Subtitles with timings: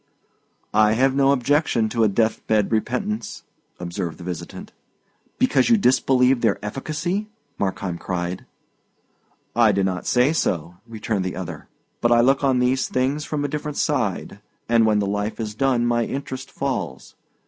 [0.73, 3.43] "I have no objection to a death bed repentance,"
[3.79, 4.71] observed the visitant.
[5.37, 7.27] "Because you disbelieve their efficacy!"
[7.59, 8.47] Markheim cried.
[9.55, 11.67] "I do not say so," returned the other;
[12.01, 15.53] "but I look on these things from a different side, and when the life is
[15.53, 17.13] done my interest falls.